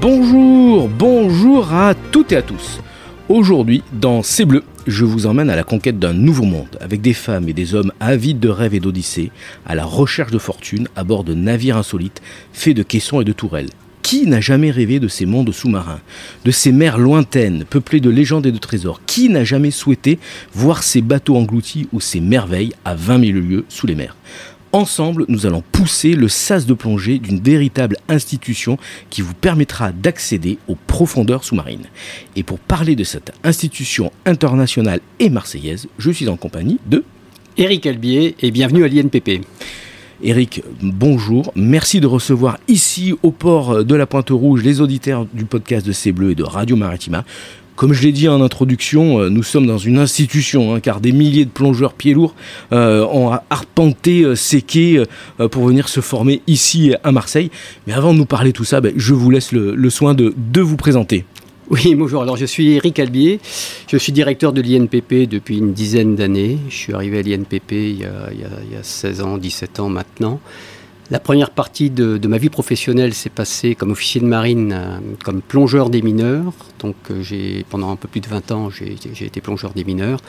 [0.00, 2.80] Bonjour, bonjour à toutes et à tous.
[3.28, 7.14] Aujourd'hui, dans C'est Bleu, je vous emmène à la conquête d'un nouveau monde, avec des
[7.14, 9.30] femmes et des hommes avides de rêves et d'odyssées,
[9.66, 13.32] à la recherche de fortune à bord de navires insolites, faits de caissons et de
[13.32, 13.70] tourelles.
[14.02, 16.00] Qui n'a jamais rêvé de ces mondes sous-marins,
[16.44, 19.00] de ces mers lointaines, peuplées de légendes et de trésors?
[19.06, 20.18] Qui n'a jamais souhaité
[20.52, 24.16] voir ces bateaux engloutis ou ces merveilles à 20 000 lieues sous les mers?
[24.72, 28.78] Ensemble, nous allons pousser le sas de plongée d'une véritable institution
[29.10, 31.86] qui vous permettra d'accéder aux profondeurs sous-marines.
[32.36, 37.02] Et pour parler de cette institution internationale et marseillaise, je suis en compagnie de
[37.56, 39.44] Éric Albier et bienvenue à l'INPP.
[40.22, 41.50] Eric, bonjour.
[41.56, 45.90] Merci de recevoir ici au port de la Pointe Rouge les auditeurs du podcast de
[45.90, 47.24] C'est Bleu et de Radio Maritima.
[47.80, 51.12] Comme je l'ai dit en introduction, euh, nous sommes dans une institution, hein, car des
[51.12, 52.34] milliers de plongeurs pieds lourds
[52.72, 55.02] euh, ont arpenté euh, ces quais
[55.50, 57.50] pour venir se former ici à Marseille.
[57.86, 60.60] Mais avant de nous parler de tout ça, ben, je vous laisse le, soin de,
[60.60, 61.24] vous présenter.
[61.70, 62.20] Oui, bonjour.
[62.20, 63.40] Alors, je suis Eric Albier.
[63.90, 66.58] Je suis directeur de l'INPP depuis une dizaine d'années.
[66.68, 70.38] Je suis arrivé à l'INPP il, y a 16 ans, 17 ans maintenant.
[71.10, 75.42] La première partie de, ma vie professionnelle s'est passée comme officier de marine, euh, comme
[75.42, 76.52] plongeur des mineurs.
[76.78, 80.20] Donc euh, j'ai pendant un peu plus de 20 ans, j'ai été plongeur des mineurs.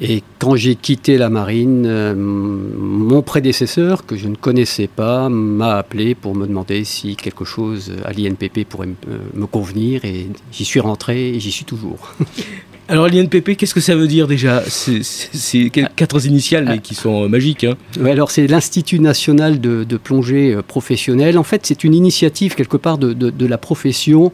[0.00, 5.76] Et quand j'ai quitté la marine, euh, mon prédécesseur, que je ne connaissais pas, m'a
[5.76, 8.88] appelé pour me demander si quelque chose à l'INPP pourrait
[9.34, 10.04] me convenir.
[10.04, 12.14] Et j'y suis rentré et j'y suis toujours.
[12.88, 14.62] Alors l'INPP, qu'est-ce que ça veut dire déjà?
[14.66, 17.64] C'est quatre initiales mais qui sont euh, magiques.
[17.64, 17.76] Hein?
[18.04, 21.38] alors c'est l'Institut national de, plongée euh, professionnelle.
[21.38, 24.32] En fait, c'est une initiative quelque part de, de, la profession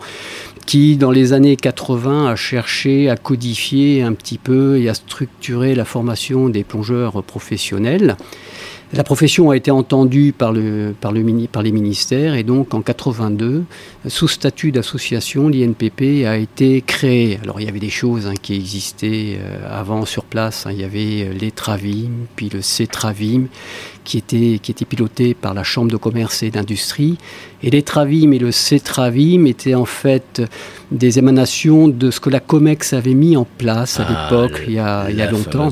[0.69, 5.75] qui, dans les années 80, a cherché à codifier un petit peu et à structurer
[5.75, 8.19] la formation des plongeurs professionnels.
[8.93, 12.83] La profession a été entendue par, le, par, le, par les ministères et donc en
[12.83, 13.65] 82,
[14.09, 17.39] sous statut d'association, l'INPP a été créé.
[17.43, 20.67] Alors il y avait des choses hein, qui existaient euh, avant sur place.
[20.67, 20.73] Hein.
[20.73, 23.47] Il y avait euh, les Travim, puis le CETRAVIM,
[24.09, 27.19] qui était, qui était piloté par la Chambre de commerce et d'industrie.
[27.63, 30.43] Et les Travim et le CETRAVIM étaient en fait
[30.91, 34.75] des émanations de ce que la COMEX avait mis en place à ah, l'époque, il,
[34.75, 35.71] y a, il y a longtemps.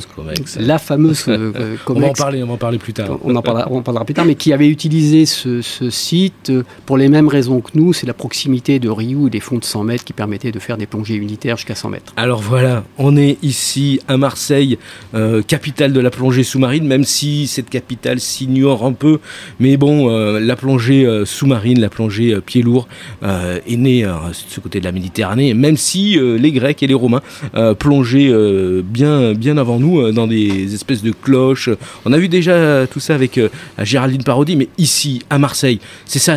[0.58, 1.36] La fameuse COMEX.
[1.56, 3.18] Euh, on va en parler, on va en parler plus tard.
[3.24, 6.52] On en parlera, on en parlera plus tard, mais qui avait utilisé ce, ce, site
[6.84, 9.64] pour les mêmes raisons que nous, c'est la proximité de Riou et des fonds de
[9.64, 12.12] 100 mètres qui permettaient de faire des plongées unitaires jusqu'à 100 mètres.
[12.16, 14.78] Alors voilà, on est ici à Marseille,
[15.14, 19.20] euh, capitale de la plongée sous-marine, même si cette capitale s'ignore un peu,
[19.60, 22.88] mais bon, euh, la plongée sous-marine, la plongée pied lourd
[23.22, 26.94] est née de ce côté de la Méditerranée même si euh, les Grecs et les
[26.94, 27.22] Romains
[27.54, 31.70] euh, plongeaient euh, bien, bien avant nous dans des espèces de cloches.
[32.04, 33.40] On a vu déjà tout ça avec
[33.82, 36.36] Géraldine Parodi, mais ici, à Marseille, c'est ça,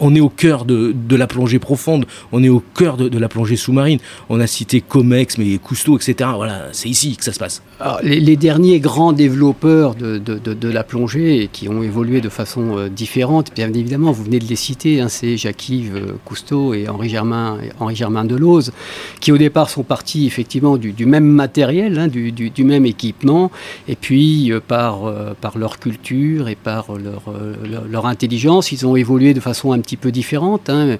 [0.00, 3.56] on est au cœur de, la plongée profonde, on est au cœur de, la plongée
[3.56, 3.98] sous-marine.
[4.28, 6.30] On a cité Comex, mais Cousteau, etc.
[6.34, 7.62] Voilà, c'est ici que ça se passe.
[8.02, 11.19] les, derniers grands développeurs de, la plongée
[11.52, 15.36] qui ont évolué de façon différente, bien évidemment, vous venez de les citer, hein, c'est
[15.36, 18.72] Jacques-Yves Cousteau et Henri Germain, Deleuze,
[19.20, 23.50] qui au départ sont partis effectivement du, même matériel, hein, du, même équipement,
[23.88, 29.34] et puis euh, par, euh, leur culture et par leur, euh, intelligence, ils ont évolué
[29.34, 30.70] de façon un petit peu différente.
[30.70, 30.96] Hein.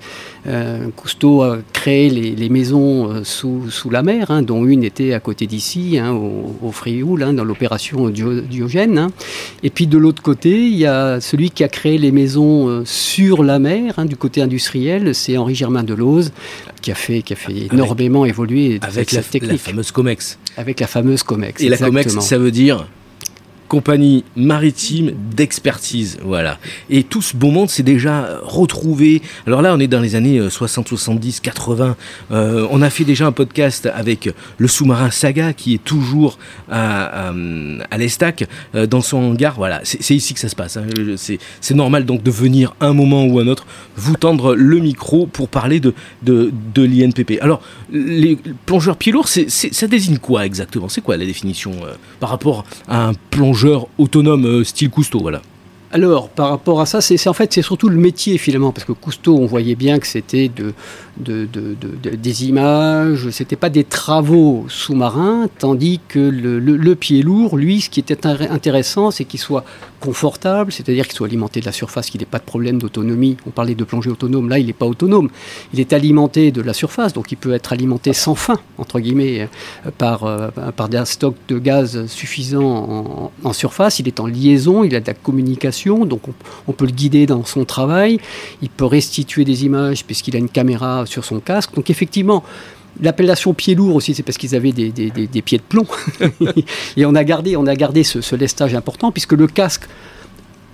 [0.97, 6.71] Cousteau a créé les, maisons sous, la mer, dont une était à côté d'ici, au,
[6.73, 9.09] Frioul, dans l'opération Diogène.
[9.63, 13.59] Et puis de côté, il y a celui qui a créé les maisons sur la
[13.59, 16.33] mer, du côté industriel, c'est Henri Germain Deleuze,
[16.83, 19.53] qui a fait, qui a fait énormément évoluer avec la, technique.
[19.53, 20.39] la fameuse COMEX.
[20.57, 21.63] Avec la fameuse COMEX.
[21.63, 22.87] Et la COMEX, ça veut dire
[23.71, 26.19] compagnie maritime d'expertise.
[26.25, 26.59] Voilà.
[26.91, 29.23] Et tout ce bon monde s'est déjà retrouvé.
[29.47, 31.97] Alors là, on est dans les années 60, 70, 80.
[32.31, 34.29] on a fait déjà un podcast avec
[34.59, 36.39] le sous-marin Saga qui est toujours
[36.71, 37.31] à,
[37.91, 38.45] à, l'Estac
[38.75, 39.55] euh, dans son hangar.
[39.57, 40.77] Voilà, c'est ici que ça se passe.
[40.77, 40.87] Hein.
[41.17, 45.49] C'est normal donc de venir un moment ou un autre vous tendre le micro pour
[45.49, 46.51] parler de, de,
[46.83, 47.39] l'INPP.
[47.41, 47.63] Alors,
[47.93, 50.89] les plongeurs pieds lourds, ça désigne quoi exactement?
[50.89, 53.60] C'est quoi la définition euh, par rapport à un plongeur
[53.99, 55.43] autonome euh, style Cousteau voilà
[55.93, 58.93] alors, par rapport à ça, c'est en fait c'est surtout le métier finalement, parce que
[58.93, 60.73] Cousteau, on voyait bien que c'était de,
[61.19, 61.49] de,
[62.15, 67.99] des images, c'était pas des travaux sous-marins, tandis que le, pied lourd, lui, ce qui
[67.99, 69.65] était intéressant, c'est qu'il soit
[69.99, 73.37] confortable, c'est-à-dire qu'il soit alimenté de la surface, qu'il n'ait pas de problème d'autonomie.
[73.47, 75.29] On parlait de plongée autonome, là, il n'est pas autonome.
[75.75, 79.49] Il est alimenté de la surface, donc il peut être alimenté sans fin, entre guillemets,
[79.87, 83.99] euh, par, euh, par un stock de gaz suffisant en surface.
[83.99, 86.23] Il est en liaison, il a de la communication donc
[86.69, 88.19] on, peut le guider dans son travail,
[88.63, 91.75] il peut restituer des images puisqu'il a une caméra sur son casque.
[91.75, 92.45] Donc effectivement,
[93.01, 95.87] L'appellation pied lourd aussi, c'est parce qu'ils avaient des, pieds de plomb.
[96.97, 99.85] et on a gardé, on a gardé ce, ce lestage important, puisque le casque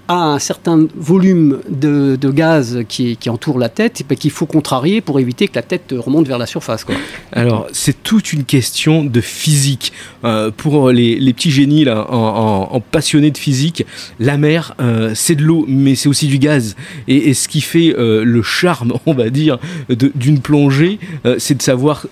[0.09, 5.19] a un certain volume de, gaz qui, entoure la tête et qu'il faut contrarier pour
[5.19, 6.85] éviter que la tête remonte vers la surface.
[6.85, 6.95] Quoi.
[7.33, 9.93] Alors, c'est toute une question de physique.
[10.25, 13.85] Euh, pour les, petits génies là, en, passionnés de physique,
[14.21, 16.77] la mer, euh, c'est de l'eau, mais c'est aussi du gaz.
[17.09, 19.59] Et, ce qui fait euh, le charme, on va dire,
[19.89, 20.99] d'une plongée,
[21.39, 22.07] c'est de savoir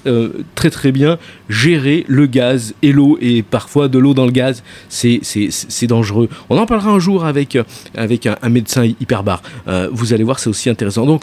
[0.55, 1.19] très très bien
[1.49, 6.29] gérer le gaz et l'eau, et parfois de l'eau dans le gaz, c'est dangereux.
[6.50, 7.56] On en parlera un jour avec
[7.96, 9.42] avec un, médecin hyperbare.
[9.69, 11.06] Euh, vous allez voir, c'est aussi intéressant.
[11.06, 11.22] Donc,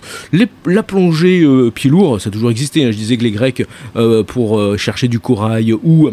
[0.65, 2.83] la plongée euh, pied lourd, ça a toujours existé.
[2.83, 2.91] Hein.
[2.91, 3.65] Je disais que les Grecs,
[3.95, 6.09] euh, pour chercher du corail ou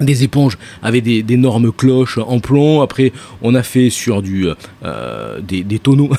[0.00, 2.82] des éponges avaient d'énormes cloches en plomb.
[2.82, 3.12] Après,
[3.42, 4.46] on a fait sur du,
[5.42, 6.10] des, tonneaux.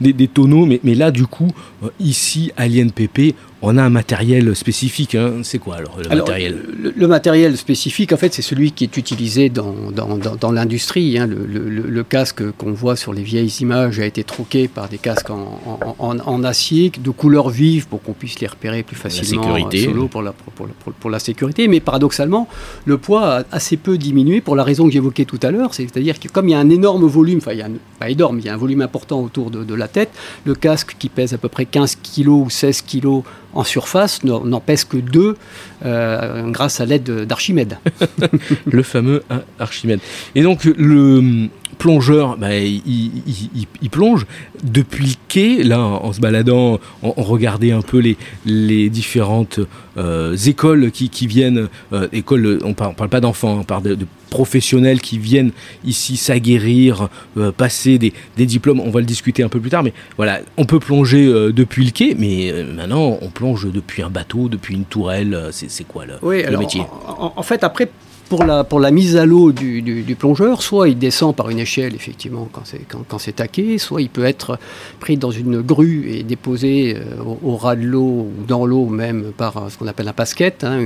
[0.00, 1.50] Mais, mais, là, du coup,
[1.98, 5.14] ici, à l'INPP, on a un matériel spécifique.
[5.14, 5.40] Hein.
[5.42, 6.62] C'est quoi alors le matériel?
[6.96, 11.18] le, matériel spécifique, en fait, c'est celui qui est utilisé dans, dans, l'industrie.
[11.18, 11.26] Hein.
[11.26, 15.58] Le, casque qu'on voit sur les vieilles images a été troqué par des casques en,
[15.98, 19.42] en, acier de couleur vive pour qu'on puisse les repérer plus facilement.
[19.42, 19.84] La sécurité.
[19.84, 20.68] Solo pour la, pour,
[21.00, 21.66] pour, la sécurité.
[21.66, 22.48] Mais paradoxalement,
[22.84, 25.74] le poids a assez peu diminué pour la raison que j'évoquais tout à l'heure.
[25.74, 27.68] C'est-à-dire que comme il y a un énorme volume, enfin, il y a
[27.98, 30.10] pas énorme, il y a un volume important autour de, de la tête,
[30.44, 33.22] le casque qui pèse à peu près 15 kg ou 16 kg
[33.58, 35.36] en surface n'en pèse que deux
[35.84, 37.78] euh, grâce à l'aide d'Archimède.
[38.66, 39.24] le fameux
[39.58, 39.98] Archimède.
[40.36, 44.26] Et donc le plongeur, bah, il, plonge.
[44.62, 49.60] Depuis le quai, là en, se baladant, on, regardait un peu les, les différentes
[49.96, 55.00] euh, écoles qui, viennent, euh, écoles, on parle, parle pas d'enfants, on parle de, professionnels
[55.00, 55.52] qui viennent
[55.86, 57.08] ici s'aguerrir,
[57.56, 60.66] passer des, des, diplômes, on va le discuter un peu plus tard, mais voilà, on
[60.66, 65.48] peut plonger depuis le quai, mais maintenant on plonge depuis un bateau, depuis une tourelle,
[65.50, 66.82] c'est quoi le, le métier?
[67.06, 67.88] en, fait, après,
[68.28, 73.18] pour la, mise à l'eau du, plongeur, soit il descend par une échelle, effectivement, quand
[73.18, 74.58] c'est taqué, soit il peut être
[75.00, 79.32] pris dans une grue et déposé euh, au, ras de l'eau ou dans l'eau même
[79.36, 80.80] par euh, ce qu'on appelle un pasquette hein,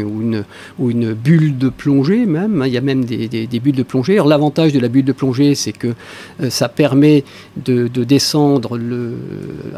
[0.79, 2.63] ou, une, bulle de plongée même.
[2.63, 2.67] Hein.
[2.67, 4.21] il y a même des, bulles de plongée.
[4.25, 5.95] L'avantage de la bulle de plongée, c'est que
[6.41, 7.25] euh, ça permet
[7.65, 8.79] de, de descendre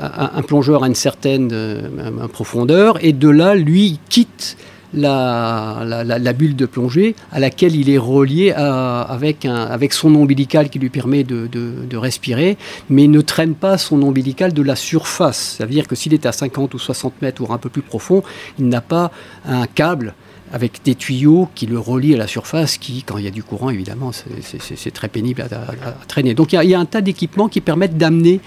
[0.01, 1.53] un, plongeur à une certaine
[2.33, 4.57] profondeur et de là, lui, quitte
[4.95, 10.79] la, bulle de plongée à laquelle il est relié avec, un, avec son ombilical qui
[10.79, 12.57] lui permet de, de, respirer,
[12.91, 15.57] mais ne traîne pas son ombilical de la surface.
[15.59, 17.83] Ça veut dire que s'il est à 50 ou 60 mètres ou un peu plus
[17.83, 18.23] profond,
[18.59, 19.11] il n'a pas
[19.47, 20.15] un câble
[20.53, 23.43] avec des tuyaux qui le relient à la surface, qui, quand il y a du
[23.43, 25.49] courant, évidemment, c'est très pénible à,
[26.07, 26.35] traîner.
[26.35, 28.41] Donc il y, a, un tas d'équipements qui permettent d'amener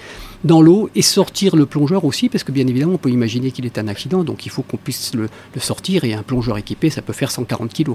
[0.44, 3.66] dans l'eau et sortir le plongeur aussi, parce que bien évidemment, on peut imaginer qu'il
[3.66, 5.28] est un accident, donc il faut qu'on puisse le,
[5.58, 7.92] sortir, et un plongeur équipé, ça peut faire 140 kg.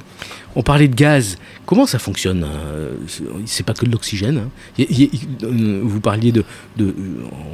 [0.56, 2.90] On parlait de gaz, comment ça fonctionne hein
[3.46, 4.50] C'est pas que de l'oxygène.
[4.80, 4.84] Hein
[5.44, 6.44] euh, vous parliez de,
[6.78, 6.94] de,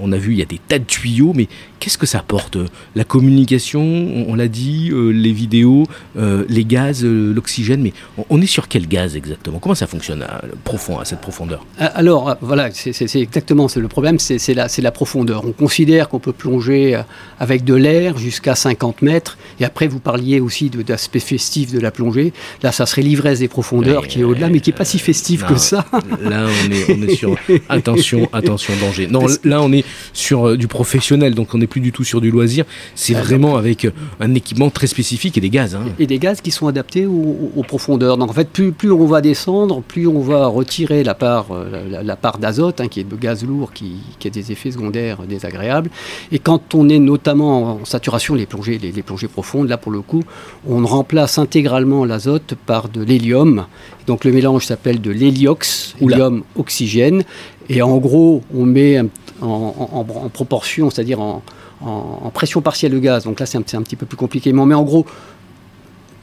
[0.02, 1.48] On a vu, il y a des tas de tuyaux, mais
[1.80, 2.58] qu'est-ce que ça apporte
[2.96, 3.82] La communication,
[4.28, 5.86] on, l'a dit, euh, les vidéos,
[6.18, 7.94] euh, les gaz, l'oxygène, mais
[8.30, 9.60] on, est sur quel gaz exactement?
[9.60, 11.66] Comment ça fonctionne à, profond, à cette profondeur?
[11.78, 15.44] Alors, voilà, c'est exactement, le problème, c'est la c'est la profondeur.
[15.46, 17.02] On considère qu'on peut plonger euh,
[17.38, 19.38] avec de l'air jusqu'à 50 mètres.
[19.60, 22.32] Et après, vous parliez aussi d'aspect festif de la plongée.
[22.64, 25.46] Là, ça serait l'ivresse des profondeurs qui est au-delà, mais qui n'est pas si festif
[25.46, 25.86] que ça.
[26.22, 27.36] Là, on est, on est sur
[27.70, 29.08] attention, attention, danger.
[29.08, 29.84] Non, là, on est
[30.14, 32.64] sur du professionnel, donc on n'est plus du tout sur du loisir.
[32.96, 33.86] C'est vraiment avec
[34.22, 35.76] un équipement très spécifique et des gaz.
[35.76, 35.84] Hein.
[36.00, 38.18] Et des gaz qui sont adaptés aux, profondeurs.
[38.18, 41.48] Donc en fait, plus, plus on va descendre, plus on va retirer la part,
[41.90, 45.24] la, part d'azote, hein, qui est de gaz lourd, qui, qui, a des effets secondaires
[45.24, 45.90] désagréables.
[46.32, 50.02] Et quand on est notamment en saturation, les plongées, les, plongées profondes, là pour le
[50.02, 50.24] coup,
[50.68, 53.66] on remplace intégralement l'azote par de l'hélium.
[54.08, 57.24] Donc le mélange s'appelle de l'héliox, hélium oxygène.
[57.70, 59.00] Et en gros, on met
[59.42, 61.42] en, proportion, c'est-à-dire en,
[62.34, 63.24] pression partielle de gaz.
[63.24, 64.52] Donc là, c'est un, un, petit peu plus compliqué.
[64.54, 65.06] Mais en gros,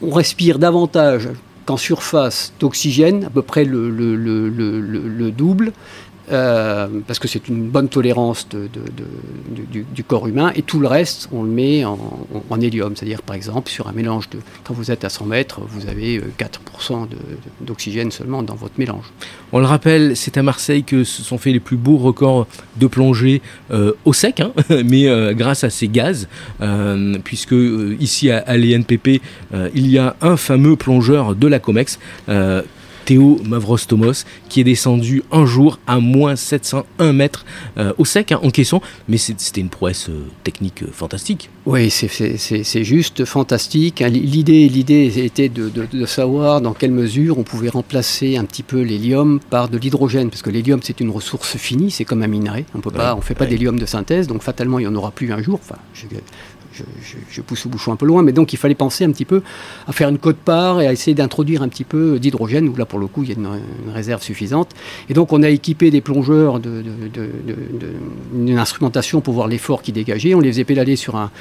[0.01, 1.29] on respire davantage
[1.65, 5.73] qu'en surface d'oxygène, à peu près le, le, le, le double,
[6.31, 11.43] euh, parce que c'est une bonne tolérance du, corps humain, et tout le reste, on
[11.43, 11.97] le met en,
[12.59, 12.95] hélium.
[12.95, 14.39] C'est-à-dire, par exemple, sur un mélange de.
[14.63, 16.21] Quand vous êtes à 100 mètres, vous avez 4%
[16.91, 17.05] euh,
[17.61, 19.05] d'oxygène seulement dans votre mélange.
[19.51, 22.87] On le rappelle, c'est à Marseille que se sont faits les plus beaux records de
[22.87, 23.41] plongée
[23.71, 24.51] euh, au sec, hein,
[24.85, 26.27] mais grâce à ces gaz,
[27.23, 27.55] puisque
[27.99, 29.21] ici à, à l'ENPP,
[29.73, 31.99] il y a un fameux plongeur de la COMEX
[33.07, 37.45] Théo Mavrostomos, qui est descendu un jour à moins 701 mètres
[37.77, 38.81] euh, au sec hein, en caisson.
[39.07, 41.49] Mais c'était une prouesse euh, technique euh, fantastique.
[41.65, 44.01] Oui, c'est juste fantastique.
[44.01, 44.09] Hein.
[44.09, 44.69] L'idée
[45.23, 49.77] était de, savoir dans quelle mesure on pouvait remplacer un petit peu l'hélium par de
[49.77, 52.65] l'hydrogène, parce que l'hélium c'est une ressource finie, c'est comme un minerai.
[52.73, 52.79] On
[53.15, 55.59] ne fait pas d'hélium de synthèse, donc fatalement il n'y en aura plus un jour.
[55.63, 56.05] Enfin, je,
[57.45, 59.41] pousse le bouchon un peu loin, mais donc il fallait penser un petit peu
[59.87, 62.99] à faire une cote-part et à essayer d'introduire un petit peu d'hydrogène, où là pour
[62.99, 63.47] le coup il y a une,
[63.91, 64.69] réserve suffisante.
[65.09, 70.39] Et donc on a équipé des plongeurs d'une instrumentation pour voir l'effort qui dégageait, on
[70.39, 71.31] les faisait pédaler sur un,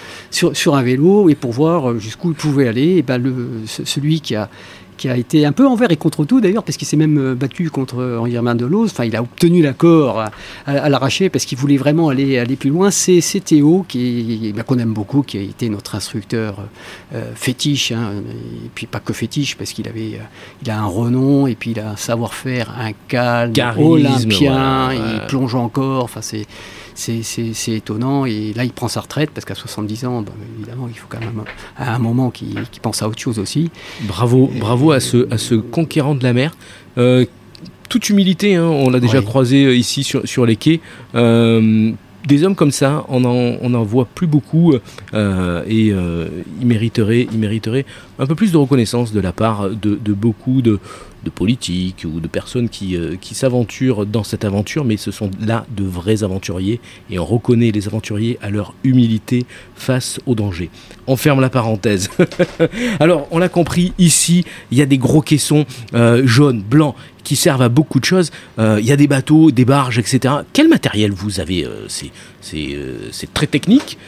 [0.83, 2.97] vélo et pour voir jusqu'où ils pouvaient aller.
[2.97, 3.23] Et ben
[3.67, 4.49] celui qui a
[4.97, 7.35] qui a été un peu envers et contre tout d'ailleurs, parce qu'il s'est même euh,
[7.35, 8.91] battu contre Henri Germain Deleuze.
[8.93, 10.25] Enfin, il a obtenu l'accord
[10.67, 12.91] à, l'arracher parce qu'il voulait vraiment aller, aller plus loin.
[12.91, 16.59] C'est Théo, qui, bah, qu'on aime beaucoup, qui a été notre instructeur
[17.15, 18.13] euh, fétiche, hein.
[18.65, 21.73] et puis pas que fétiche, parce qu'il avait, euh, il a un renom, et puis
[21.73, 26.05] il a un savoir-faire, un calme, olympien, il plonge encore.
[26.05, 26.47] Enfin, c'est
[26.97, 28.27] c'est étonnant.
[28.27, 30.25] Et là, il prend sa retraite parce qu'à 70 ans,
[30.59, 31.43] évidemment, il faut quand même
[31.77, 33.71] à un moment qu'il pense à autre chose aussi.
[34.03, 36.57] Bravo, bravo à ce, à ce conquérant de la mer.
[36.99, 37.27] Euh,
[37.89, 40.81] toute humilité, hein, on l'a déjà croisé euh, ici sur, sur les quais.
[41.15, 41.93] Euh,
[42.27, 44.79] des hommes comme ça, on n'en voit plus beaucoup et
[45.69, 45.97] il,
[46.61, 47.87] mériterait, il mériterait
[48.19, 50.81] un peu plus de reconnaissance de la part de, de beaucoup de,
[51.27, 55.31] de politiques ou de personnes qui, euh, qui s'aventurent dans cette aventure, mais ce sont
[55.45, 56.81] là de vrais aventuriers
[57.11, 60.71] et on reconnaît les aventuriers à leur humilité face au danger.
[61.09, 62.09] On ferme la parenthèse.
[63.01, 67.35] Alors, on l'a compris, ici, il y a des gros caissons euh, jaunes, blancs, qui
[67.35, 68.31] servent à beaucoup de choses.
[68.61, 70.33] Euh, il y a des bateaux, des barges, etc.
[70.53, 72.13] Quel matériel vous avez C'est
[73.35, 73.99] très technique.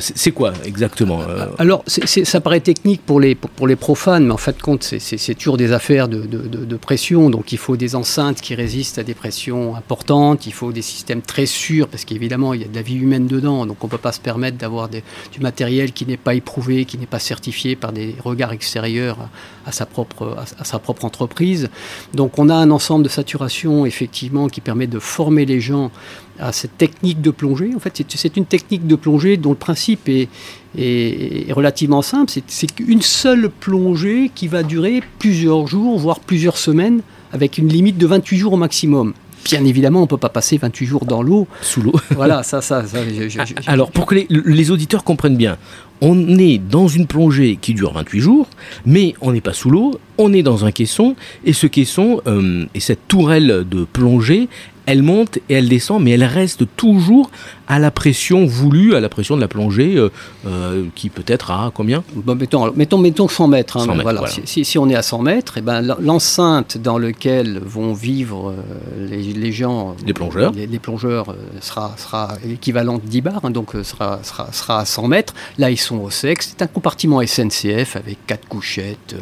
[0.00, 1.20] c'est quoi exactement
[1.58, 5.56] Alors, ça paraît technique pour les, pour, les profanes, mais en fait, compte, c'est toujours
[5.56, 7.30] des affaires de de, pression.
[7.30, 11.22] Donc il faut des enceintes qui résistent à des pressions importantes, il faut des systèmes
[11.22, 13.90] très sûrs, parce qu'évidemment il y a de la vie humaine dedans, donc on ne
[13.90, 17.76] peut pas se permettre d'avoir du matériel qui n'est pas éprouvé, qui n'est pas certifié
[17.76, 19.18] par des regards extérieurs
[19.66, 21.70] à, sa, propre, à, sa propre entreprise.
[22.12, 25.90] Donc on a un ensemble de saturation effectivement qui permet de former les gens
[26.38, 27.72] à cette technique de plongée.
[27.76, 30.28] En fait, c'est une technique de plongée dont le principe est,
[30.76, 32.32] est, relativement simple.
[32.46, 37.00] C'est qu'une seule plongée qui va durer plusieurs jours, voire plusieurs semaines,
[37.32, 39.14] avec une limite de 28 jours au maximum.
[39.44, 41.46] Bien évidemment, on ne peut pas passer 28 jours dans l'eau.
[41.60, 41.92] Sous l'eau.
[42.10, 42.84] voilà, ça, ça.
[42.86, 42.98] ça
[43.66, 45.58] Alors, pour que les, auditeurs comprennent bien,
[46.00, 48.46] on est dans une plongée qui dure 28 jours,
[48.86, 51.14] mais on n'est pas sous l'eau, on est dans un caisson,
[51.44, 54.48] et ce caisson euh, et cette tourelle de plongée,
[54.86, 57.30] elle monte et elle descend, mais elle reste toujours
[57.68, 60.10] à la pression voulue, à la pression de la plongée, euh,
[60.46, 62.04] euh, qui peut être à combien?
[62.14, 63.76] Bon, mettons, mettons, mettons 100 mètres.
[63.78, 64.22] Hein, voilà.
[64.44, 69.06] Si, si, on est à 100 mètres, eh ben, l'enceinte dans laquelle vont vivre euh,
[69.08, 74.52] les, gens, les plongeurs, les, plongeurs sera, sera équivalente 10 bars, hein, donc sera, sera,
[74.52, 75.34] sera, à 100 mètres.
[75.58, 76.54] Là, ils sont au sexe.
[76.56, 79.16] C'est un compartiment SNCF avec quatre couchettes,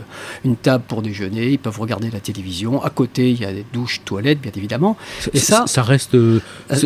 [0.44, 1.50] une table pour déjeuner.
[1.50, 2.82] Ils peuvent regarder la télévision.
[2.82, 4.96] À côté, il y a des douches, toilettes, bien évidemment.
[5.32, 6.14] Et ça, ça reste.
[6.14, 6.76] Hein,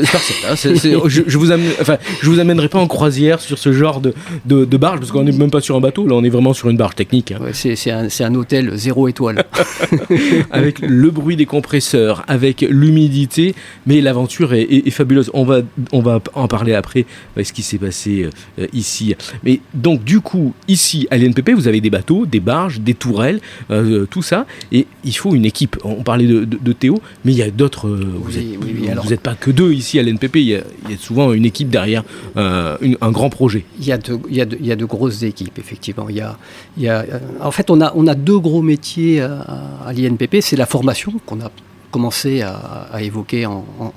[1.06, 4.76] je, vous vous enfin, je vous amènerai pas en croisière sur ce genre de, de,
[4.76, 6.76] barge, parce qu'on n'est même pas sur un bateau, là on est vraiment sur une
[6.76, 7.32] barge technique.
[7.32, 7.40] Hein.
[7.52, 9.44] c'est un, un, hôtel zéro étoile.
[10.50, 13.54] avec le bruit des compresseurs, avec l'humidité,
[13.86, 15.30] mais l'aventure est, fabuleuse.
[15.34, 15.60] On va,
[15.92, 17.06] on va en parler après,
[17.42, 19.14] ce qui s'est passé euh, ici.
[19.44, 23.40] Mais donc du coup, ici à l'INPP, vous avez des bateaux, des barges, des tourelles,
[23.70, 25.76] euh, tout ça, et il faut une équipe.
[25.84, 27.88] On parlait de, Théo, mais il y a d'autres.
[27.88, 30.62] Euh, vous n'êtes pas que deux ici à l'NPP, il, y a
[30.98, 32.02] souvent une équipe derrière
[32.36, 33.64] euh, un grand projet.
[33.78, 36.08] Il y, a de, il, y a il y a grosses équipes, effectivement.
[36.08, 36.36] Il y a,
[36.76, 37.04] il y a,
[37.40, 40.40] en fait, on a, on a deux gros métiers à, l'INPP.
[40.40, 41.50] C'est la formation qu'on a
[41.90, 43.46] commencé à, évoquer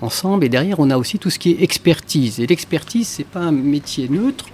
[0.01, 0.45] ensemble.
[0.45, 2.39] Et derrière, on a aussi tout ce qui est expertise.
[2.39, 4.45] Et l'expertise, c'est pas un métier neutre,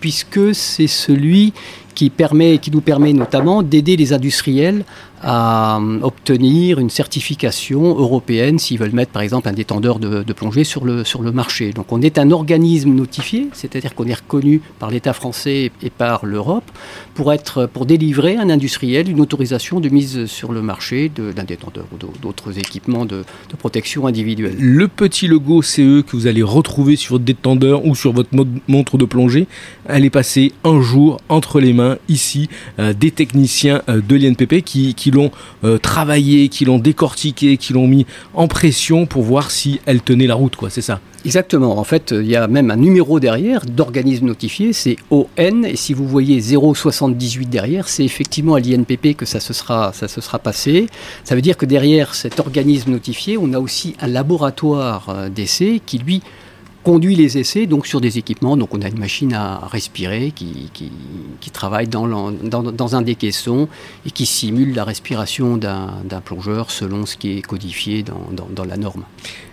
[0.00, 1.52] puisque c'est celui
[1.98, 4.84] qui, permet, qui nous permet notamment d'aider les industriels
[5.20, 10.62] à euh, obtenir une certification européenne s'ils veulent mettre par exemple un détendeur de, plongée
[10.62, 11.72] sur le, sur le marché.
[11.72, 16.24] Donc on est un organisme notifié, c'est-à-dire qu'on est reconnu par l'État français et par
[16.24, 16.70] l'Europe
[17.14, 21.42] pour, être, pour délivrer à un industriel une autorisation de mise sur le marché d'un
[21.42, 24.54] détendeur ou d'autres équipements de, de, protection individuelle.
[24.56, 28.30] Le petit logo CE que vous allez retrouver sur votre détendeur ou sur votre
[28.68, 29.48] montre de plongée,
[29.88, 34.62] elle est passée un jour entre les mains ici euh, des techniciens euh, de l'INPP
[34.62, 35.30] qui qui l'ont
[35.64, 40.26] euh, travaillé, qui l'ont décortiqué, qui l'ont mis en pression pour voir si elle tenait
[40.26, 40.70] la route, quoi.
[40.70, 41.00] C'est ça?
[41.24, 41.78] Exactement.
[41.78, 45.64] En fait, il y a même un numéro derrière d'organisme notifié, c'est ON.
[45.64, 50.06] Et si vous voyez 078 derrière, c'est effectivement à l'INPP que ça se, sera, ça
[50.06, 50.86] se sera passé.
[51.24, 55.98] Ça veut dire que derrière cet organisme notifié, on a aussi un laboratoire d'essai qui,
[55.98, 56.22] lui,
[56.88, 58.56] conduit les essais donc sur des équipements.
[58.56, 63.68] Donc on a une machine à respirer qui, qui, travaille dans, dans, un des caissons
[64.06, 68.78] et qui simule la respiration d'un plongeur selon ce qui est codifié dans, dans la
[68.78, 69.02] norme.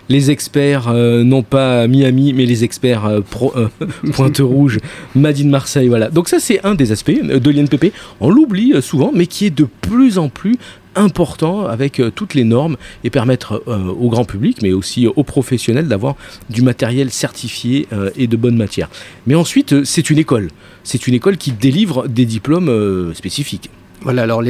[0.08, 3.20] Les experts, euh, non pas Miami, mais les experts euh,
[3.56, 3.68] euh,
[4.12, 4.78] Pointe Rouge,
[5.14, 6.08] Madine Marseille, voilà.
[6.08, 7.92] Donc ça c'est un des aspects de l'INPP.
[8.20, 10.56] On l'oublie souvent, mais qui est de plus en plus
[10.96, 15.22] important avec euh, toutes les normes et permettre euh, au grand public, mais aussi aux
[15.22, 16.16] professionnels d'avoir
[16.50, 18.88] du matériel certifié euh, et de bonne matière.
[19.26, 20.50] Mais ensuite, c'est une école.
[20.82, 23.70] C'est une école qui délivre des diplômes spécifiques.
[24.02, 24.42] Voilà, alors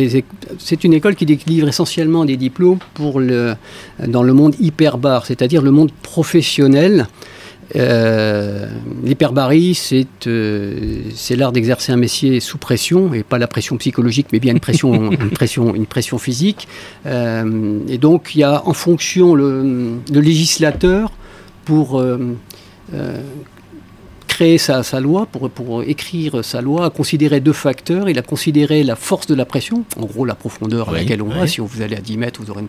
[0.59, 3.55] c'est une école qui délivre essentiellement des diplômes pour le,
[4.07, 7.07] dans le monde hyperbar, c'est-à-dire le monde professionnel.
[7.75, 8.69] Euh,
[9.03, 9.79] L'hyperbarie,
[10.27, 14.53] euh, c'est l'art d'exercer un métier sous pression, et pas la pression psychologique, mais bien
[14.53, 16.69] une pression, une pression, une pression physique.
[17.07, 21.13] Euh, et donc, il y a en fonction le, législateur
[21.65, 22.03] pour
[24.29, 28.09] créer sa, loi, pour, pour, écrire sa loi, a considéré deux facteurs.
[28.09, 31.29] Il a considéré la force de la pression, en gros la profondeur à laquelle on
[31.29, 31.47] va.
[31.47, 32.69] Si vous allez à 10 mètres, vous aurez une,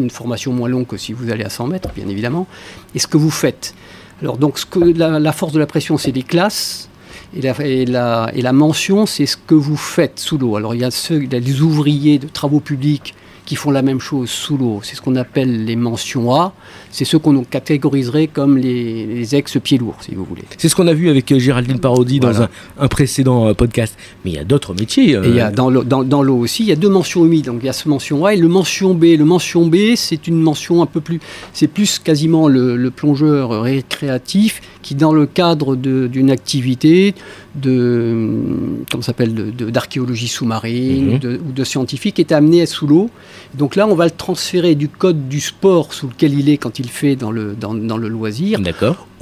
[0.00, 2.46] une formation moins longue que si vous allez à 100 mètres, bien évidemment.
[2.94, 3.74] Et ce que vous faites.
[4.22, 6.88] Alors donc la, force de la pression, c'est les classes.
[7.36, 10.54] Et la, et la, et la mention, c'est ce que vous faites sous l'eau.
[10.54, 13.70] Alors il y a ceux, il y a les ouvriers de travaux publics qui font
[13.70, 14.80] la même chose sous l'eau.
[14.82, 16.52] C'est ce qu'on appelle les mentions A.
[16.90, 20.42] C'est ceux qu'on catégoriserait comme les, ex-pieds lourds, si vous voulez.
[20.58, 23.96] C'est ce qu'on a vu avec euh, Géraldine Parodi dans un, précédent euh, podcast.
[24.24, 25.16] Mais il y a d'autres métiers.
[25.16, 25.24] Euh.
[25.24, 27.46] Et il y a dans l'eau dans, dans aussi, il y a deux mentions humides.
[27.46, 29.04] Donc il y a ce mention A et le mention B.
[29.18, 31.20] Le mention B, c'est une mention un peu plus.
[31.52, 37.14] C'est plus quasiment le, plongeur récréatif qui, dans le cadre d'une activité
[37.54, 38.38] de,
[38.90, 41.38] comment s'appelle, d'archéologie sous-marine mhm.
[41.48, 43.10] ou de scientifique, est amené sous l'eau
[43.54, 46.78] donc là, on va le transférer du code du sport sous lequel il est quand
[46.78, 48.58] il fait dans le, dans, le loisir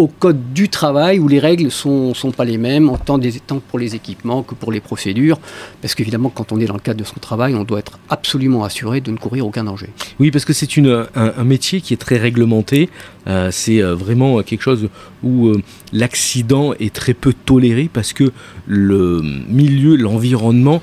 [0.01, 3.35] au code du travail où les règles ne sont, pas les mêmes, tant, des,
[3.69, 5.39] pour les équipements que pour les procédures.
[5.83, 8.65] Parce qu'évidemment, quand on est dans le cadre de son travail, on doit être absolument
[8.65, 9.91] assuré de ne courir aucun danger.
[10.19, 12.89] Oui, parce que c'est un, un, métier qui est très réglementé.
[13.27, 14.89] Euh, c'est euh, vraiment quelque chose
[15.23, 15.61] où euh,
[15.93, 18.33] l'accident est très peu toléré parce que
[18.67, 20.81] le milieu, l'environnement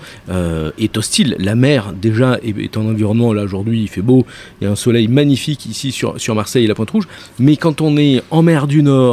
[0.77, 1.35] est hostile.
[1.39, 4.25] La mer, déjà, est, un environnement, là aujourd'hui il fait beau,
[4.59, 7.07] il y a un soleil magnifique ici sur, sur Marseille et la Pointe Rouge,
[7.39, 9.06] mais quand on est en mer du Nord,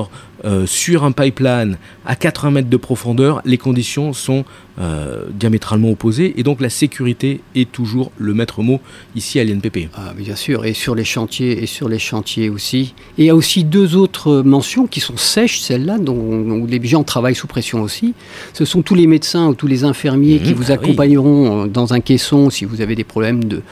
[0.67, 4.45] sur un pipeline à 80 mètres de profondeur, les conditions sont
[4.81, 8.81] euh, diamétralement opposés et donc la sécurité est toujours le maître mot
[9.15, 9.89] ici à l'INPP.
[9.95, 12.93] Ah, bien sûr, et sur les chantiers et sur les chantiers aussi.
[13.17, 17.05] Et il y a aussi deux autres mentions qui sont sèches, celles-là, dont, les gens
[17.05, 18.15] travaillent sous pression aussi.
[18.53, 21.67] Ce sont tous les médecins ou tous les infirmiers qui mmh, vous ah accompagneront euh,
[21.69, 23.63] dans un caisson si vous avez des problèmes de,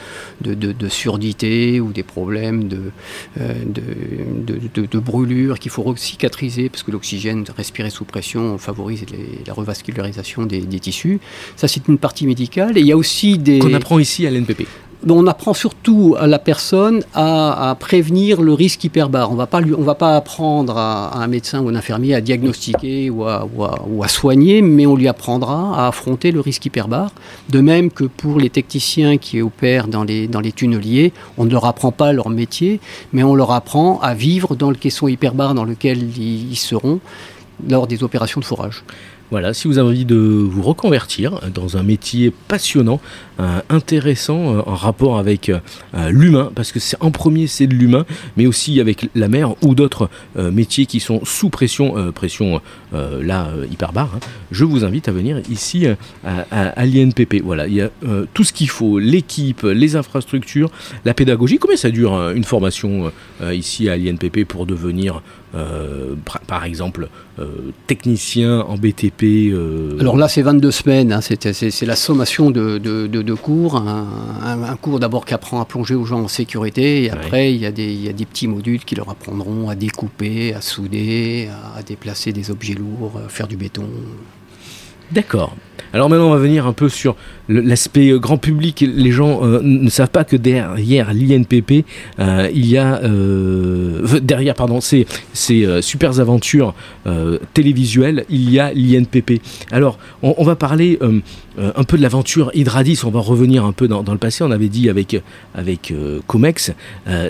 [0.40, 2.80] de, surdité ou des problèmes de,
[3.40, 9.04] euh, de, brûlure qu'il faut cicatriser parce que l'oxygène respiré sous pression favorise
[9.46, 10.91] la revascularisation des, des tissus
[11.56, 12.76] ça, c'est une partie médicale.
[12.76, 13.58] Et il y a aussi des.
[13.58, 14.66] Qu'on apprend ici à l'NPP.
[15.08, 19.30] on apprend surtout à la personne à, prévenir le risque hyperbare.
[19.30, 23.46] On ne va pas apprendre à, un médecin ou un infirmier à diagnostiquer ou à,
[23.46, 27.10] ou, soigner, mais on lui apprendra à affronter le risque hyperbare.
[27.48, 31.50] De même que pour les techniciens qui opèrent dans les, dans les tunneliers, on ne
[31.50, 32.80] leur apprend pas leur métier,
[33.12, 37.00] mais on leur apprend à vivre dans le caisson hyperbare dans lequel ils seront
[37.68, 38.84] lors des opérations de forage.
[39.32, 43.00] Voilà, si vous avez envie de vous reconvertir dans un métier passionnant,
[43.40, 45.58] euh, intéressant, euh, en rapport avec euh,
[46.10, 48.04] l'humain, parce que c'est en premier c'est de l'humain,
[48.36, 52.60] mais aussi avec la mer ou d'autres métiers qui sont sous pression, pression
[52.92, 55.86] là hyperbare, hein, je vous invite à venir ici
[56.24, 57.42] à, l'INPP.
[57.42, 57.90] Voilà, il y a
[58.34, 60.70] tout ce qu'il faut, l'équipe, les infrastructures,
[61.04, 61.58] la pédagogie.
[61.58, 63.12] Combien ça dure une formation
[63.52, 65.22] ici à l'INPP pour devenir
[66.46, 67.08] par exemple
[67.86, 71.12] technicien en BTP euh, Alors là, c'est 22 semaines.
[71.12, 73.76] Hein, c'est la sommation de, cours.
[73.76, 77.04] Un, cours d'abord qui apprend à plonger aux gens en sécurité.
[77.04, 80.60] Et après, il, y a des, des petits modules qui leur apprendront à découper, à
[80.60, 83.84] souder, à déplacer des objets lourds, à faire du béton.
[85.10, 85.54] D'accord.
[85.92, 87.16] Alors maintenant, on va venir un peu sur
[87.48, 88.84] l'aspect euh, grand public.
[88.86, 91.84] Les gens euh, ne savent pas que derrière l'INPP,
[92.18, 93.00] euh, il y a
[94.22, 95.06] derrière pardon ces,
[95.80, 96.74] super aventures
[97.54, 99.40] télévisuelles, il y a l'INPP.
[99.70, 100.98] Alors, on, va parler
[101.58, 103.00] un peu de l'aventure Hydradis.
[103.04, 104.44] On va revenir un peu dans, dans, le passé.
[104.44, 105.20] On avait dit avec
[105.54, 105.92] avec
[106.26, 106.72] Comex.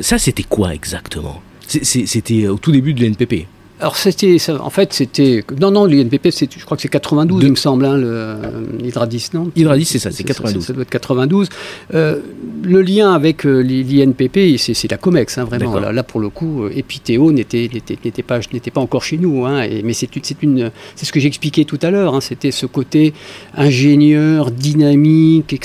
[0.00, 1.42] ça, c'était quoi exactement?
[1.66, 3.46] C'était au tout début de l'INPP.
[3.82, 7.56] Alors c'était, en fait, c'était non non l'INPP, je crois que c'est 92, il me
[7.56, 7.98] semble, hein,
[8.80, 9.50] l'Hydradis, non?
[9.56, 10.64] Hydradis, c'est ça, c'est 92.
[10.64, 11.48] Ça, doit être 92.
[11.92, 12.20] Euh,
[12.62, 15.80] le lien avec euh, l'INPP, c'est la Comex, hein, vraiment.
[15.80, 17.68] Là, pour le coup, euh, Epithéo n'était
[18.24, 21.80] pas n'était pas encore chez nous, hein, mais c'est une, c'est ce que j'expliquais tout
[21.82, 22.14] à l'heure.
[22.14, 23.14] Hein, c'était ce côté
[23.56, 25.58] ingénieur, dynamique,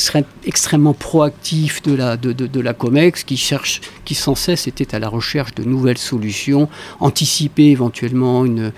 [0.44, 4.96] extrêmement proactif de la de, de, de, la Comex, qui cherche, qui sans cesse était
[4.96, 6.68] à la recherche de nouvelles solutions,
[7.00, 8.72] anticiper éventuellement une,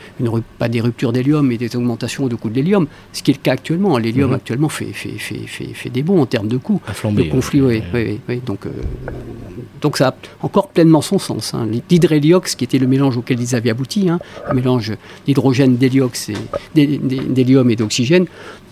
[0.57, 3.39] pas des ruptures d'hélium, mais des augmentations de coûts de l'hélium, ce qui est le
[3.39, 3.97] cas actuellement.
[3.97, 4.35] L'hélium mhm.
[4.35, 6.81] actuellement fait, fait, fait, fait, des bons en termes de coûts.
[6.87, 8.71] de conflit, oui, oui, Donc, euh,
[9.81, 11.53] donc ça a encore pleinement son sens.
[11.53, 11.67] Hein.
[11.89, 14.93] L'hydréliox, qui était le mélange auquel ils avaient abouti, hein, un mélange
[15.25, 18.25] d'hydrogène, d'hélium et d'oxygène,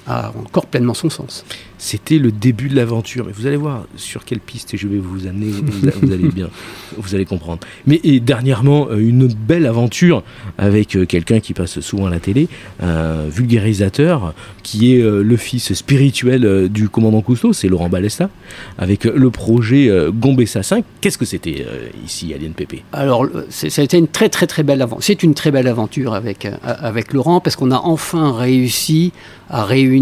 [0.08, 1.43] a encore pleinement son sens.
[1.78, 3.30] C'était le début de l'aventure.
[3.30, 5.48] Et vous allez voir sur quelle piste je vais vous amener.
[5.48, 6.50] Vous, allez bien,
[6.98, 7.60] vous allez comprendre.
[7.86, 10.24] Mais et dernièrement, euh, une belle aventure
[10.58, 12.48] avec euh, quelqu'un qui passe souvent à la télé,
[12.82, 18.30] un vulgarisateur qui est euh, le fils spirituel du commandant Cousteau, c'est Laurent Balesta,
[18.78, 20.84] avec le projet Gombessa 5.
[21.02, 21.65] Qu'est-ce que c'était
[22.06, 25.04] ici à l'INPP Alors, ça a été une très très très belle aventure.
[25.04, 29.12] C'est une très belle aventure avec, avec Laurent parce qu'on a enfin réussi
[29.50, 29.96] à réunir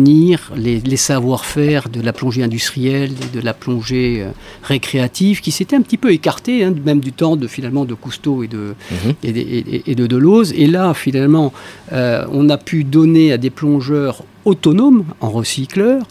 [0.56, 4.32] les, les savoir-faire de la plongée industrielle et de la plongée euh,
[4.64, 8.44] récréative qui s'était un petit peu écarté, hein, même du temps de finalement de Cousteau
[8.44, 9.14] et de, mhm.
[9.24, 10.54] et, de Deleuze.
[10.56, 11.54] Et là, finalement,
[11.94, 16.04] euh, on a pu donner à des plongeurs autonomes en recycleur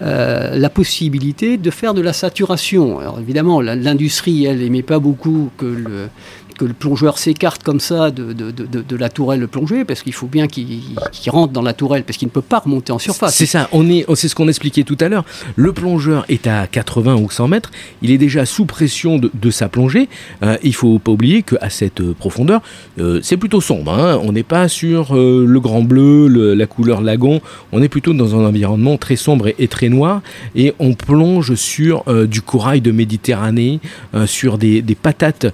[0.00, 2.98] euh, la possibilité de faire de la saturation.
[2.98, 6.08] Alors évidemment, l'industrie, elle n'aimait pas beaucoup que le,
[6.54, 10.26] que le plongeur s'écarte comme ça de, de, de, la tourelle plongée, parce qu'il faut
[10.26, 10.80] bien qu'il
[11.28, 13.34] rentre dans la tourelle, parce qu'il ne peut pas remonter en surface.
[13.34, 15.24] C'est ça, on est, c'est ce qu'on expliquait tout à l'heure.
[15.56, 17.70] Le plongeur est à 80 ou 100 mètres,
[18.02, 20.08] il est déjà sous pression de, sa plongée.
[20.42, 22.62] Euh, il faut pas oublier qu'à cette euh, profondeur,
[22.98, 23.92] euh, c'est plutôt sombre.
[23.92, 24.20] Hein.
[24.22, 27.40] On n'est pas sur le grand bleu, la couleur lagon,
[27.72, 30.22] on est plutôt dans un environnement très sombre et, très noir,
[30.54, 33.80] et on plonge sur du corail de Méditerranée,
[34.26, 35.46] sur des patates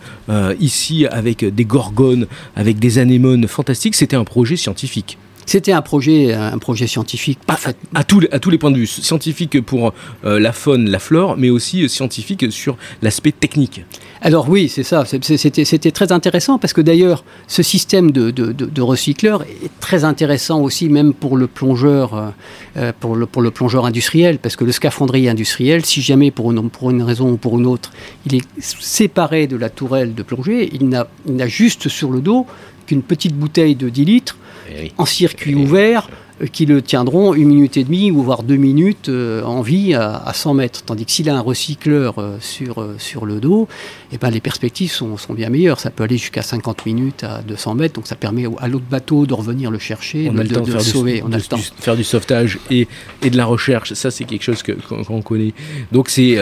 [0.61, 3.95] ici avec des gorgones, avec des anémones fantastiques.
[3.95, 5.19] C'était un projet scientifique.
[5.49, 7.75] C'était un projet, un projet scientifique parfait.
[7.95, 9.95] À, tous, à tous les points de vue, scientifique pour
[10.27, 13.83] euh, la faune, la flore, mais aussi scientifique sur l'aspect technique.
[14.21, 15.07] Alors oui, c'est ça.
[15.07, 20.91] C'était très intéressant parce que d'ailleurs, ce système de, de, recycleur est très intéressant aussi,
[20.91, 22.29] même pour le plongeur, euh,
[22.77, 26.53] euh, pour, le, pour le plongeur industriel, parce que le scaphandrier industriel, si jamais pour
[26.53, 27.91] une, pour une raison ou pour une autre,
[28.27, 32.47] il est séparé de la tourelle de plongée, il n'a juste sur le dos
[32.89, 34.37] qu'une petite bouteille de 10 litres
[34.71, 38.57] eh en circuit ouvert euh, qui le tiendront une minute et demie ou voire deux
[38.57, 40.83] minutes euh, en vie à, 100 mètres.
[40.85, 43.69] Tandis que s'il a un recycleur euh, sur, sur le dos,
[44.13, 45.81] eh ben, les perspectives sont, sont, bien meilleures.
[45.81, 49.27] Ça peut aller jusqu'à 50 minutes à 200 mètres, donc ça permet à l'autre bateau
[49.27, 51.23] de revenir le chercher, de, le sauver.
[51.25, 51.59] On a le temps.
[51.59, 52.87] faire du sauvetage et,
[53.23, 55.55] et, de la recherche, ça c'est quelque chose qu'on connaît.
[55.93, 56.37] Donc c'est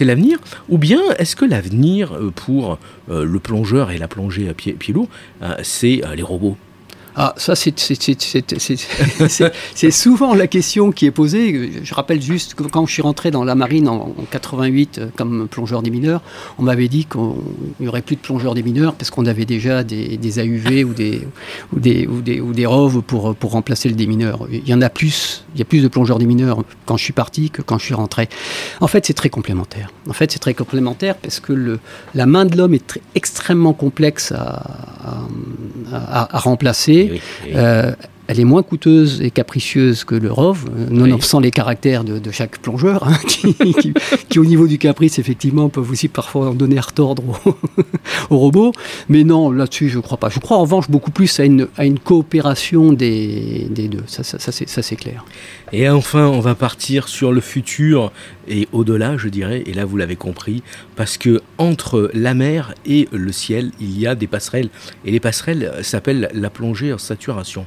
[0.00, 0.38] l'avenir.
[0.68, 5.08] Ou bien est-ce que l'avenir pour le plongeur et la plongée à pied, pied lourd,
[5.62, 6.56] c'est les robots?
[7.16, 7.90] Ah, ça, c'est
[9.90, 11.72] souvent la question qui est posée.
[11.82, 15.48] Je rappelle juste que quand je suis rentré dans la marine en, 88 euh, comme
[15.48, 16.22] plongeur des mineurs,
[16.58, 17.20] on m'avait dit qu'il
[17.80, 21.26] n'y aurait plus de plongeurs des mineurs parce qu'on avait déjà des, AUV ou des,
[21.72, 24.46] ou des, ou des, ou des ROV pour, pour remplacer le démineur.
[24.52, 27.04] Il y en a plus, il y a plus de plongeurs des mineurs quand je
[27.04, 28.28] suis parti que quand je suis rentré.
[28.80, 29.90] En fait, c'est très complémentaire.
[30.08, 31.80] En fait, c'est très complémentaire parce que le,
[32.14, 34.62] la main de l'homme est extrêmement complexe à,
[35.92, 36.99] à remplacer
[37.54, 37.92] euh,
[38.30, 43.02] elle est moins coûteuse et capricieuse que le ROV, nonobstant les caractères de, chaque plongeur,
[43.08, 47.24] hein, qui, au niveau du caprice, effectivement, peuvent aussi parfois en donner à retordre
[48.30, 48.70] au, robot.
[49.08, 50.28] Mais non, là-dessus, je ne crois pas.
[50.28, 54.04] Je crois en revanche beaucoup plus à une, à une coopération des, des deux.
[54.06, 55.24] Ça, ça, ça c'est clair.
[55.72, 58.12] Et enfin, on va partir sur le futur
[58.50, 60.62] et au-delà, je dirais, et là vous l'avez compris,
[60.96, 64.70] parce que entre la mer et le ciel, il y a des passerelles.
[65.04, 67.64] Et les passerelles s'appellent la plongée en saturation.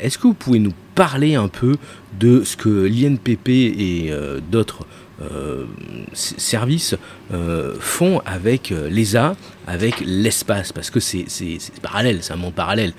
[0.00, 1.76] Est-ce que vous pouvez nous parler un peu
[2.18, 4.86] de ce que l'INPP et euh, d'autres
[5.22, 5.64] euh,
[6.12, 6.94] services
[7.32, 10.72] euh, font avec l'ESA, avec l'espace?
[10.72, 11.26] Parce que c'est
[11.82, 12.92] parallèle, c'est un monde parallèle.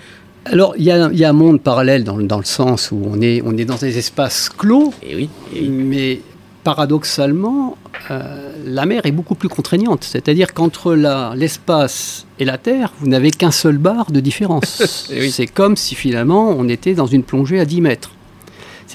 [0.46, 3.66] Alors, il y, a, un monde parallèle dans, le sens où on est, on est
[3.66, 6.22] dans des espaces clos, et eh oui, eh mais
[6.66, 7.78] paradoxalement,
[8.10, 10.04] la mer est beaucoup plus contraignante.
[10.04, 10.96] C'est-à-dire qu'entre
[11.36, 15.06] l'espace et la Terre, vous n'avez qu'un seul bar de différence.
[15.12, 18.12] Eh C'est comme si finalement on était dans une plongée à 10 mètres.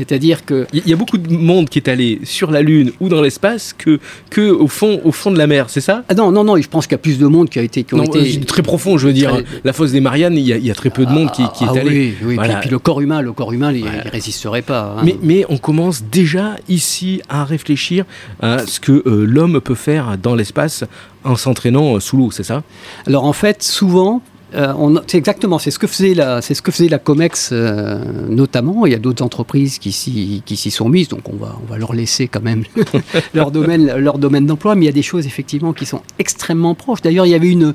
[0.01, 3.11] C'est-à-dire que il y a beaucoup de monde qui est allé sur la Lune ou
[3.11, 6.05] dans l'espace que, que au fond au fond de la mer, c'est ça?
[6.09, 6.57] Ah Non, non, non.
[6.57, 8.63] Je pense qu'il y a plus de monde qui a été qui ont été très
[8.63, 8.97] profond.
[8.97, 11.43] Je veux dire, la fosse des Mariannes, il y a, très peu de monde qui,
[11.55, 12.15] qui est ah allé.
[12.23, 12.49] Oui, oui.
[12.63, 14.97] Puis, le corps humain, le corps humain, il, résisterait pas.
[14.97, 15.03] Hein.
[15.05, 18.07] Mais, mais on commence déjà ici à réfléchir
[18.41, 20.85] à ce que euh, l'homme peut faire dans l'espace
[21.25, 22.63] en s'entraînant euh, sous l'eau, c'est ça?
[23.07, 24.23] Alors en fait, souvent,
[24.55, 28.03] euh, c'est exactement, c'est ce que faisait la, c'est ce que faisait la Comex euh,
[28.29, 28.87] notamment.
[28.87, 31.67] Il y a d'autres entreprises qui s'y, qui s'y sont mises, donc on va, on
[31.71, 32.65] va leur laisser quand même
[33.35, 34.75] leur domaine, leur domaine d'emploi.
[34.75, 37.03] Mais il y a des choses effectivement qui sont extrêmement proches.
[37.03, 37.75] D'ailleurs, il y avait une,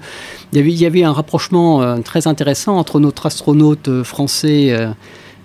[0.52, 4.76] il y avait, il y avait un rapprochement euh, très intéressant entre notre astronaute français.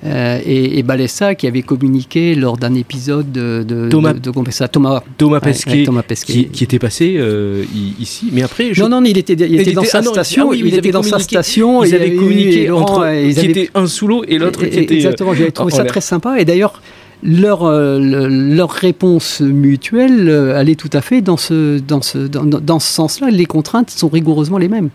[0.07, 6.49] Euh, et, Balessa qui avait communiqué lors d'un épisode de, Thomas, de, Thomas, Thomas, Pesquet,
[6.51, 7.65] Qui, était passé euh,
[8.01, 11.03] ici, mais après non non il était, il était, dans sa station, il était dans
[11.03, 14.95] sa station, ils avaient communiqué entre qui était un sous l'eau et l'autre qui était
[14.95, 15.35] exactement.
[15.35, 16.81] J'avais trouvé ça très sympa et d'ailleurs
[17.23, 22.81] leur, euh, leur réponse mutuelle allait tout à fait dans ce, dans ce, dans, dans
[22.81, 23.29] ce sens-là.
[23.31, 24.89] Les contraintes sont rigoureusement les mêmes.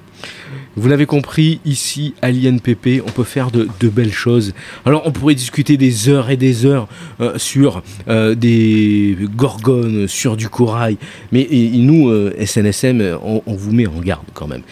[0.78, 4.54] Vous l'avez compris, ici à l'INPP, on peut faire de, belles choses.
[4.86, 6.88] Alors on pourrait discuter des heures et des heures
[7.22, 10.98] euh, sur euh, des gorgones, sur du corail,
[11.32, 12.12] mais nous,
[12.44, 14.64] SNSM, euh, on, on, vous met en garde quand même.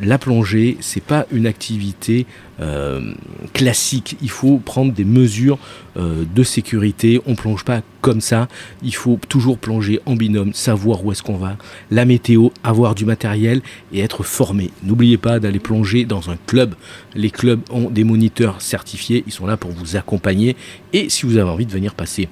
[0.00, 2.26] La plongée, c'est pas une activité
[2.60, 3.12] euh,
[3.52, 4.16] classique.
[4.22, 5.58] Il faut prendre des mesures
[5.96, 7.20] euh, de sécurité.
[7.26, 8.48] On plonge pas comme ça.
[8.82, 11.56] Il faut toujours plonger en binôme, savoir où est-ce qu'on va,
[11.90, 13.60] la météo, avoir du matériel
[13.92, 14.70] et être formé.
[14.82, 16.74] N'oubliez pas d'aller plonger dans un club.
[17.14, 19.22] Les clubs ont des moniteurs certifiés.
[19.26, 20.56] Ils sont là pour vous accompagner.
[20.92, 22.28] Et si vous avez envie de venir passer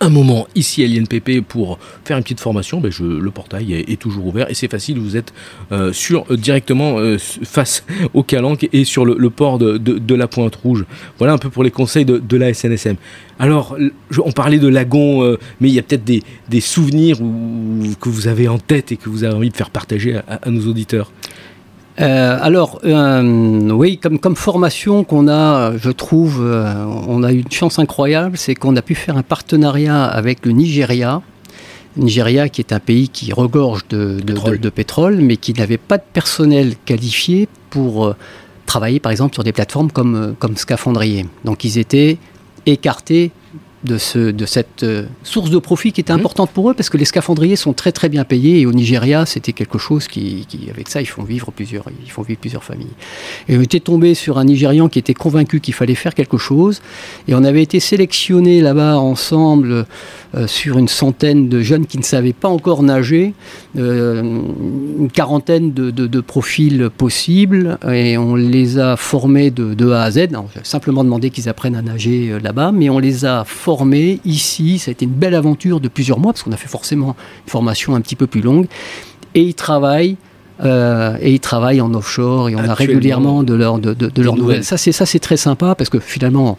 [0.00, 3.98] un moment ici à l'INPP pour faire une petite formation, ben je, le portail est,
[3.98, 5.32] toujours ouvert et c'est facile, vous êtes
[5.72, 7.84] euh, sur, euh, directement euh, face
[8.14, 10.84] au Calanque et sur le, port de, la Pointe Rouge.
[11.18, 12.96] Voilà un peu pour les conseils de, la SNSM.
[13.40, 13.76] Alors,
[14.24, 18.48] on parlait de Lagon, mais il y a peut-être des, des souvenirs que vous avez
[18.48, 21.12] en tête et que vous avez envie de faire partager à nos auditeurs.
[22.00, 27.40] Euh, alors, euh, oui, comme, comme formation qu'on a, je trouve, euh, on a eu
[27.40, 31.22] une chance incroyable, c'est qu'on a pu faire un partenariat avec le Nigeria.
[31.96, 35.16] Nigeria qui est un pays qui regorge de, de, pétrole.
[35.16, 38.14] mais qui n'avait pas de personnel qualifié pour
[38.66, 41.26] travailler par exemple sur des plateformes comme, comme Scaphandrier.
[41.44, 42.18] Donc ils étaient
[42.66, 43.32] écartés
[43.84, 46.96] de, ce, de cette euh, source de profit qui était importante pour eux parce que
[46.96, 50.88] les scaphandriers sont très très bien payés et au Nigeria c'était quelque chose qui, avec
[50.88, 52.86] ça ils font vivre plusieurs ils font vivre plusieurs familles.
[53.48, 56.82] Et on était tombé sur un Nigérian qui était convaincu qu'il fallait faire quelque chose
[57.28, 59.86] et on avait été sélectionné là-bas ensemble
[60.46, 63.34] sur une centaine de jeunes qui ne savaient pas encore nager
[63.76, 70.02] euh, une quarantaine de, de, profils possibles et on les a formés de, de A
[70.02, 73.44] à Z on a simplement demandé qu'ils apprennent à nager là-bas mais on les a
[73.44, 74.78] formés formé ici.
[74.78, 77.14] Ça a été une belle aventure de plusieurs mois, parce qu'on a fait forcément
[77.44, 78.66] une formation un petit peu plus longue.
[79.34, 80.16] Et ils travaillent
[80.64, 84.64] et ils travaillent en offshore et on a régulièrement de leurs de, de, leurs nouvelles.
[84.64, 86.58] Ça c'est ça c'est très sympa parce que finalement,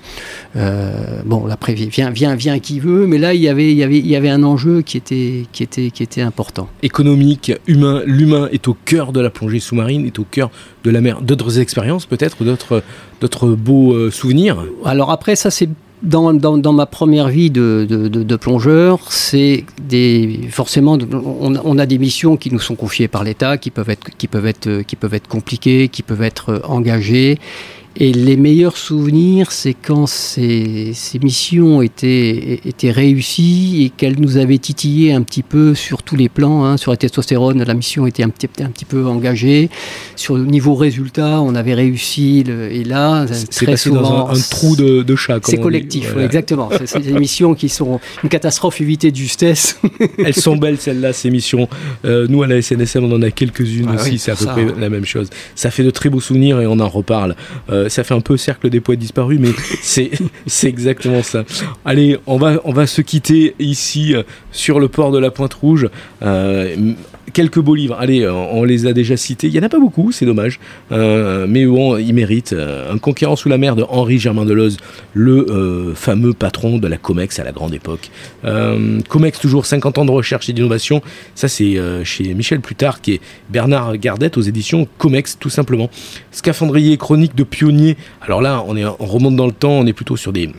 [1.26, 4.00] bon l'après vient vient vient qui veut, mais là il y avait il y avait
[4.00, 6.70] il y avait un enjeu qui était qui était qui était important.
[6.84, 10.50] Économique, humain, l'humain est au cœur de la plongée sous-marine, est au cœur
[10.84, 11.22] de la mer.
[11.22, 12.84] D'autres expériences peut-être, d'autres
[13.22, 14.64] d'autres beaux souvenirs?
[14.86, 15.70] Alors après ça c'est
[16.02, 21.98] dans, dans, ma première vie de, de, plongeur, c'est des forcément on, on, a des
[21.98, 25.14] missions qui nous sont confiées par l'État, qui peuvent être qui peuvent être qui peuvent
[25.14, 27.38] être compliquées, qui peuvent être engagées
[27.95, 34.58] et les meilleurs souvenirs, c'est quand ces, missions étaient, étaient réussies et qu'elles nous avaient
[34.58, 36.63] titillé un petit peu sur tous les plans.
[36.63, 36.78] Hein.
[36.78, 39.69] Sur la testostérone, la mission était un petit, un petit peu engagée.
[40.15, 42.43] Sur le niveau résultat, on avait réussi.
[42.47, 45.39] et là, très souvent, dans un, trou de, de chat.
[45.43, 46.69] C'est collectif, exactement.
[46.86, 49.80] C'est des missions qui sont une catastrophe évitée de justesse.
[50.17, 51.67] Elles sont belles, celles-là, ces missions.
[52.06, 54.19] Euh, nous, à la SNSM, on en a quelques-unes ah aussi.
[54.19, 55.30] c'est à peu près la même chose.
[55.56, 57.36] Ça fait de très beaux souvenirs et on en reparle.
[57.69, 60.12] Euh, euh, ça fait un peu cercle des poètes disparus, mais c'est
[60.46, 61.44] c'est exactement ça.
[61.86, 65.54] Allez, on va on va se quitter ici euh, sur le port de la Pointe
[65.54, 65.89] Rouge.
[66.22, 66.94] Euh,
[67.34, 67.96] quelques beaux livres.
[68.00, 69.48] Allez, on les a déjà cités.
[69.48, 70.60] Il y en a pas beaucoup, c'est dommage,
[70.92, 72.54] mais bon, ils méritent.
[72.54, 74.78] Un conquérant sous la mer de Henri Germain Deloz,
[75.13, 78.10] le fameux patron de la Comex à la grande époque.
[78.44, 81.02] Comex toujours 50 ans de recherche et d'innovation.
[81.36, 85.89] Ça c'est chez Michel Plutard qui est Bernard Gardette aux éditions Comex tout simplement.
[86.32, 87.70] Scaphandrier chronique de Pio
[88.22, 90.52] alors là, on, remonte dans le temps, on est plutôt sur des,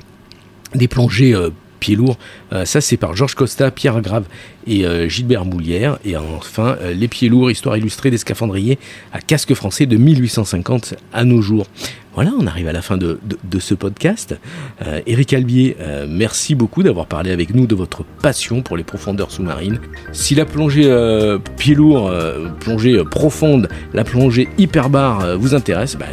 [0.89, 2.19] plongées euh, pieds lourds.
[2.53, 4.25] Euh, ça, c'est par Georges Costa, Pierre Grave
[4.67, 5.99] et euh, Gilbert Moulière.
[6.05, 8.79] Et enfin, Les pieds lourds, histoire illustrée des scaphandriers
[9.13, 11.67] à casque français de 1850 à nos jours.
[12.15, 13.19] Voilà, on arrive à la fin de,
[13.61, 14.37] ce podcast.
[14.83, 18.83] Euh, Eric Albier, euh, merci beaucoup d'avoir parlé avec nous de votre passion pour les
[18.83, 19.79] profondeurs sous-marines.
[20.11, 22.13] Si la plongée euh, pied lourd,
[22.59, 26.07] plongée profonde, la plongée hyperbare vous intéresse, bah,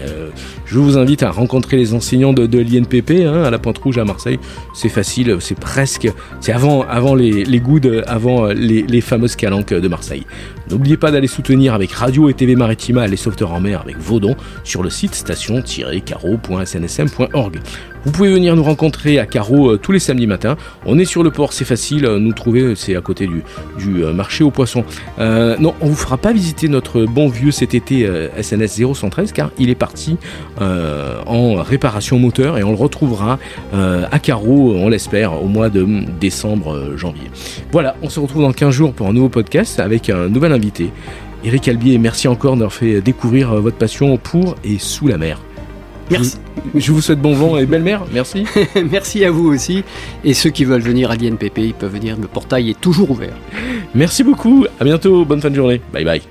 [0.66, 4.06] je vous invite à rencontrer les enseignants de, l'INPP hein, à la Pointe Rouge à
[4.06, 4.40] Marseille.
[4.76, 6.08] C'est facile, c'est presque,
[6.42, 10.26] c'est avant, avant les, les goudes, avant les, les fameuses calanques de Marseille.
[10.70, 14.20] N'oubliez pas d'aller soutenir avec Radio et TV Maritima les sauveteurs en mer avec vos
[14.20, 17.60] dons sur le site station-caro.snsm.org.
[18.08, 20.56] Vous pouvez venir nous rencontrer à Carreau euh, tous les samedis matins.
[20.86, 22.06] On est sur le port, c'est facile.
[22.06, 23.44] Euh, nous trouver, c'est à côté du,
[23.78, 24.86] du euh, marché aux poissons.
[25.20, 28.10] non, on vous fera pas visiter notre bon vieux cet été
[28.42, 30.18] SNS 0113 car il est parti
[30.60, 33.40] en réparation moteur et on le retrouvera
[33.74, 35.86] à Carreau, on l'espère, au mois de
[36.20, 37.30] décembre, janvier.
[37.72, 40.92] Voilà, on se retrouve dans 15 jours pour un nouveau podcast avec un nouvel invité.
[41.44, 45.40] Eric Albier, merci encore d'avoir fait découvrir votre passion pour et sous la mer.
[46.10, 46.38] Merci.
[46.76, 48.06] Je vous souhaite bon vent et belle mer.
[48.14, 48.46] Merci.
[48.92, 49.84] Merci à vous aussi.
[50.24, 52.18] Et ceux qui veulent venir à l'INPP, ils peuvent venir.
[52.20, 53.36] Le portail est toujours ouvert.
[53.94, 54.66] Merci beaucoup.
[54.80, 55.26] À bientôt.
[55.26, 55.82] Bonne fin de journée.
[55.94, 56.22] Bye bye.